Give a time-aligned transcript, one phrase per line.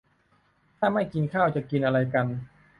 [0.77, 2.25] ถ้าไม่กินข้าวจะกินอะไรกัน